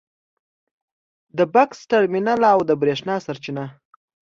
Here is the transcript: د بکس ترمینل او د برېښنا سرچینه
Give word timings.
د 1.37 1.39
بکس 1.53 1.79
ترمینل 1.91 2.41
او 2.53 2.59
د 2.69 2.71
برېښنا 2.81 3.15
سرچینه 3.25 3.65